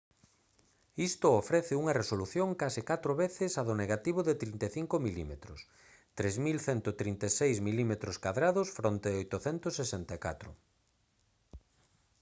isto 1.09 1.27
ofrece 1.41 1.73
unha 1.81 1.97
resolución 2.01 2.49
case 2.61 2.81
catro 2.91 3.11
veces 3.23 3.51
a 3.55 3.61
do 3.67 3.75
negativo 3.83 4.19
de 4.27 4.33
35 4.41 4.95
mm 5.05 5.33
3136 6.17 7.55
mm2 7.67 8.57
fronte 8.79 9.07
a 9.11 9.17
864 9.21 10.49